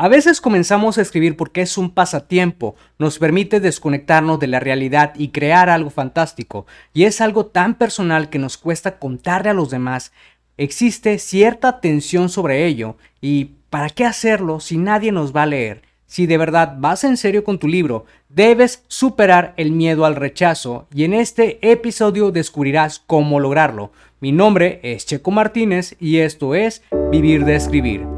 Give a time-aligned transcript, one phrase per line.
[0.00, 5.12] A veces comenzamos a escribir porque es un pasatiempo, nos permite desconectarnos de la realidad
[5.16, 9.70] y crear algo fantástico, y es algo tan personal que nos cuesta contarle a los
[9.70, 10.12] demás.
[10.56, 15.82] Existe cierta tensión sobre ello, y ¿para qué hacerlo si nadie nos va a leer?
[16.06, 20.86] Si de verdad vas en serio con tu libro, debes superar el miedo al rechazo
[20.94, 23.90] y en este episodio descubrirás cómo lograrlo.
[24.20, 28.17] Mi nombre es Checo Martínez y esto es Vivir de Escribir.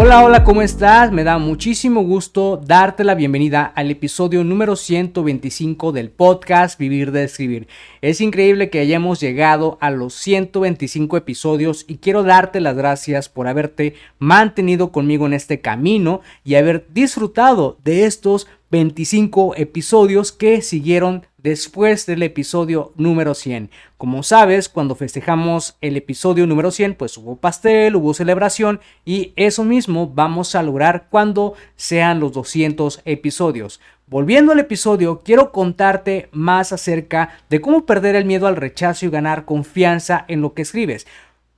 [0.00, 1.10] Hola, hola, ¿cómo estás?
[1.10, 7.24] Me da muchísimo gusto darte la bienvenida al episodio número 125 del podcast Vivir de
[7.24, 7.66] Escribir.
[8.00, 13.48] Es increíble que hayamos llegado a los 125 episodios y quiero darte las gracias por
[13.48, 21.26] haberte mantenido conmigo en este camino y haber disfrutado de estos 25 episodios que siguieron
[21.38, 23.70] después del episodio número 100.
[23.96, 29.64] Como sabes, cuando festejamos el episodio número 100, pues hubo pastel, hubo celebración y eso
[29.64, 33.80] mismo vamos a lograr cuando sean los 200 episodios.
[34.06, 39.10] Volviendo al episodio, quiero contarte más acerca de cómo perder el miedo al rechazo y
[39.10, 41.06] ganar confianza en lo que escribes.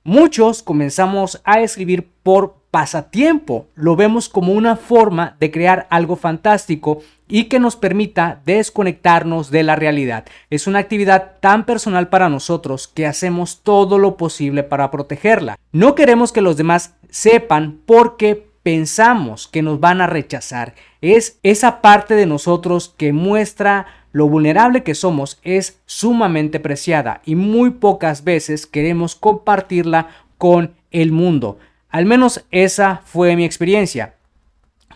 [0.03, 7.03] Muchos comenzamos a escribir por pasatiempo, lo vemos como una forma de crear algo fantástico
[7.27, 10.25] y que nos permita desconectarnos de la realidad.
[10.49, 15.59] Es una actividad tan personal para nosotros que hacemos todo lo posible para protegerla.
[15.71, 20.73] No queremos que los demás sepan porque pensamos que nos van a rechazar.
[21.01, 27.35] Es esa parte de nosotros que muestra lo vulnerable que somos es sumamente preciada y
[27.35, 31.59] muy pocas veces queremos compartirla con el mundo.
[31.89, 34.15] Al menos esa fue mi experiencia.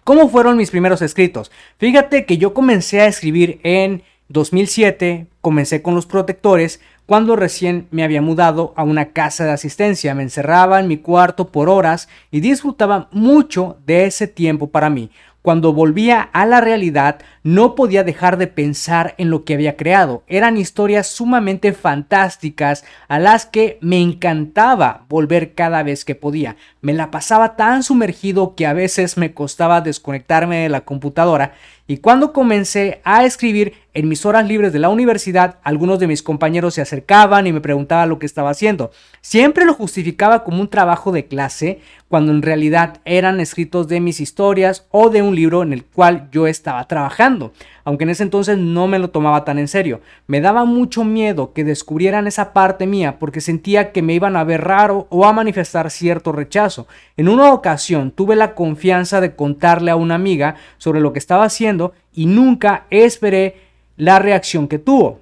[0.03, 1.51] ¿Cómo fueron mis primeros escritos?
[1.77, 8.03] Fíjate que yo comencé a escribir en 2007, comencé con los protectores, cuando recién me
[8.03, 10.15] había mudado a una casa de asistencia.
[10.15, 15.11] Me encerraba en mi cuarto por horas y disfrutaba mucho de ese tiempo para mí.
[15.41, 20.23] Cuando volvía a la realidad, no podía dejar de pensar en lo que había creado.
[20.25, 26.55] Eran historias sumamente fantásticas a las que me encantaba volver cada vez que podía.
[26.81, 31.53] Me la pasaba tan sumergido que a veces me costaba desconectarme de la computadora
[31.87, 36.23] y cuando comencé a escribir en mis horas libres de la universidad, algunos de mis
[36.23, 38.89] compañeros se acercaban y me preguntaban lo que estaba haciendo.
[39.21, 41.79] Siempre lo justificaba como un trabajo de clase,
[42.09, 46.27] cuando en realidad eran escritos de mis historias o de un libro en el cual
[46.31, 47.34] yo estaba trabajando
[47.83, 50.01] aunque en ese entonces no me lo tomaba tan en serio.
[50.27, 54.43] Me daba mucho miedo que descubrieran esa parte mía porque sentía que me iban a
[54.43, 56.87] ver raro o a manifestar cierto rechazo.
[57.17, 61.45] En una ocasión tuve la confianza de contarle a una amiga sobre lo que estaba
[61.45, 63.57] haciendo y nunca esperé
[63.97, 65.19] la reacción que tuvo.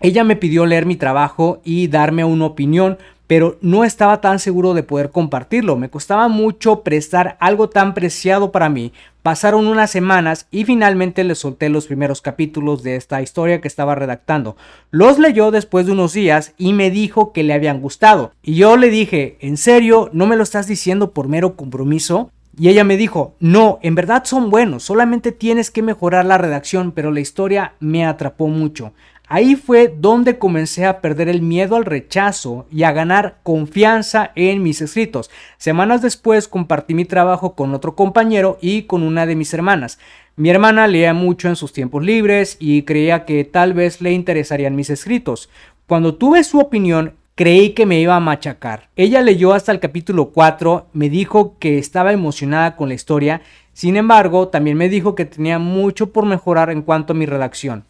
[0.00, 4.74] Ella me pidió leer mi trabajo y darme una opinión, pero no estaba tan seguro
[4.74, 5.76] de poder compartirlo.
[5.76, 8.92] Me costaba mucho prestar algo tan preciado para mí.
[9.22, 13.96] Pasaron unas semanas y finalmente le solté los primeros capítulos de esta historia que estaba
[13.96, 14.56] redactando.
[14.90, 18.32] Los leyó después de unos días y me dijo que le habían gustado.
[18.42, 20.10] Y yo le dije, ¿en serio?
[20.12, 22.30] ¿No me lo estás diciendo por mero compromiso?
[22.58, 26.92] Y ella me dijo, no, en verdad son buenos, solamente tienes que mejorar la redacción,
[26.92, 28.94] pero la historia me atrapó mucho.
[29.28, 34.62] Ahí fue donde comencé a perder el miedo al rechazo y a ganar confianza en
[34.62, 35.30] mis escritos.
[35.58, 39.98] Semanas después compartí mi trabajo con otro compañero y con una de mis hermanas.
[40.36, 44.76] Mi hermana leía mucho en sus tiempos libres y creía que tal vez le interesarían
[44.76, 45.50] mis escritos.
[45.88, 48.90] Cuando tuve su opinión, creí que me iba a machacar.
[48.94, 53.96] Ella leyó hasta el capítulo 4, me dijo que estaba emocionada con la historia, sin
[53.96, 57.84] embargo, también me dijo que tenía mucho por mejorar en cuanto a mi redacción.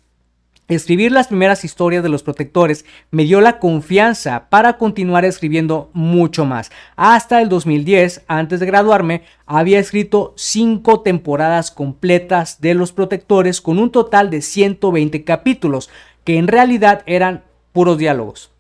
[0.69, 6.45] Escribir las primeras historias de los protectores me dio la confianza para continuar escribiendo mucho
[6.45, 6.73] más.
[6.97, 13.79] Hasta el 2010, antes de graduarme, había escrito cinco temporadas completas de los protectores con
[13.79, 15.89] un total de 120 capítulos,
[16.25, 18.51] que en realidad eran puros diálogos.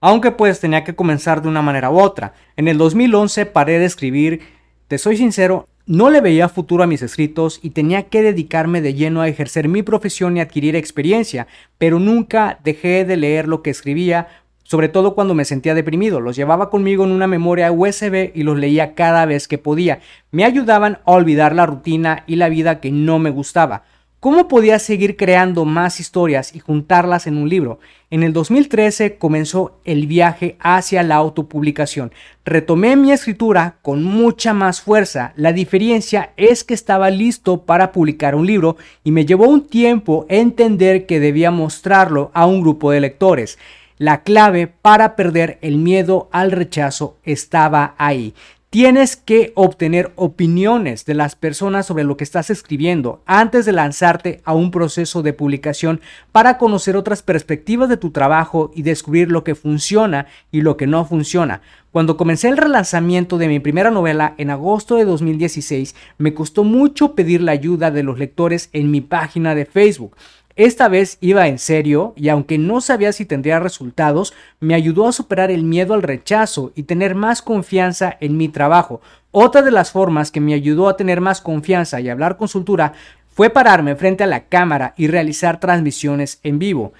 [0.00, 2.34] Aunque pues tenía que comenzar de una manera u otra.
[2.56, 4.40] En el 2011 paré de escribir,
[4.86, 8.94] te soy sincero, no le veía futuro a mis escritos y tenía que dedicarme de
[8.94, 11.48] lleno a ejercer mi profesión y adquirir experiencia,
[11.78, 14.28] pero nunca dejé de leer lo que escribía,
[14.62, 16.20] sobre todo cuando me sentía deprimido.
[16.20, 19.98] Los llevaba conmigo en una memoria USB y los leía cada vez que podía.
[20.30, 23.82] Me ayudaban a olvidar la rutina y la vida que no me gustaba.
[24.20, 27.80] ¿Cómo podía seguir creando más historias y juntarlas en un libro?
[28.10, 32.12] En el 2013 comenzó el viaje hacia la autopublicación.
[32.44, 35.32] Retomé mi escritura con mucha más fuerza.
[35.36, 40.26] La diferencia es que estaba listo para publicar un libro y me llevó un tiempo
[40.28, 43.58] entender que debía mostrarlo a un grupo de lectores.
[43.96, 48.34] La clave para perder el miedo al rechazo estaba ahí.
[48.70, 54.42] Tienes que obtener opiniones de las personas sobre lo que estás escribiendo antes de lanzarte
[54.44, 56.00] a un proceso de publicación
[56.30, 60.86] para conocer otras perspectivas de tu trabajo y descubrir lo que funciona y lo que
[60.86, 61.62] no funciona.
[61.90, 67.16] Cuando comencé el relanzamiento de mi primera novela en agosto de 2016, me costó mucho
[67.16, 70.14] pedir la ayuda de los lectores en mi página de Facebook.
[70.60, 75.12] Esta vez iba en serio y aunque no sabía si tendría resultados, me ayudó a
[75.12, 79.00] superar el miedo al rechazo y tener más confianza en mi trabajo.
[79.30, 82.92] Otra de las formas que me ayudó a tener más confianza y hablar con soltura
[83.28, 86.92] fue pararme frente a la cámara y realizar transmisiones en vivo.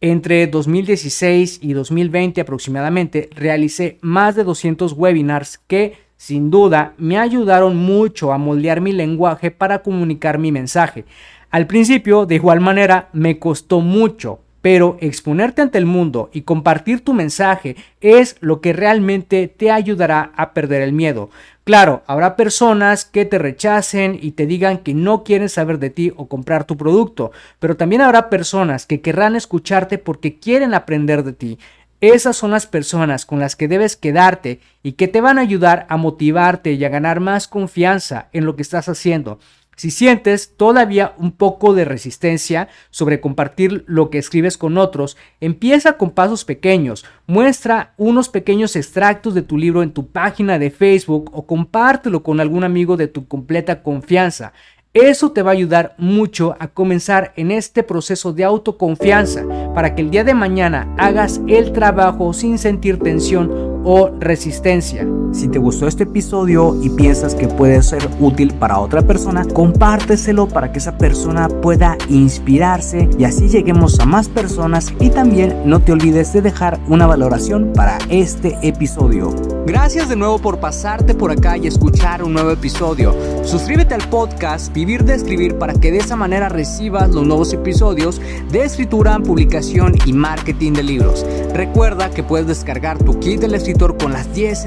[0.00, 7.76] Entre 2016 y 2020 aproximadamente realicé más de 200 webinars que sin duda me ayudaron
[7.76, 11.04] mucho a moldear mi lenguaje para comunicar mi mensaje.
[11.54, 17.04] Al principio, de igual manera, me costó mucho, pero exponerte ante el mundo y compartir
[17.04, 21.30] tu mensaje es lo que realmente te ayudará a perder el miedo.
[21.62, 26.12] Claro, habrá personas que te rechacen y te digan que no quieren saber de ti
[26.16, 27.30] o comprar tu producto,
[27.60, 31.58] pero también habrá personas que querrán escucharte porque quieren aprender de ti.
[32.00, 35.86] Esas son las personas con las que debes quedarte y que te van a ayudar
[35.88, 39.38] a motivarte y a ganar más confianza en lo que estás haciendo.
[39.76, 45.94] Si sientes todavía un poco de resistencia sobre compartir lo que escribes con otros, empieza
[45.94, 47.04] con pasos pequeños.
[47.26, 52.40] Muestra unos pequeños extractos de tu libro en tu página de Facebook o compártelo con
[52.40, 54.52] algún amigo de tu completa confianza.
[54.94, 59.44] Eso te va a ayudar mucho a comenzar en este proceso de autoconfianza
[59.74, 65.04] para que el día de mañana hagas el trabajo sin sentir tensión o resistencia.
[65.34, 70.46] Si te gustó este episodio y piensas que puede ser útil para otra persona, compárteselo
[70.46, 75.80] para que esa persona pueda inspirarse y así lleguemos a más personas y también no
[75.80, 79.34] te olvides de dejar una valoración para este episodio.
[79.66, 83.12] Gracias de nuevo por pasarte por acá y escuchar un nuevo episodio.
[83.44, 88.20] Suscríbete al podcast Vivir de Escribir para que de esa manera recibas los nuevos episodios
[88.52, 91.26] de escritura, publicación y marketing de libros.
[91.54, 94.66] Recuerda que puedes descargar tu kit del escritor con las 10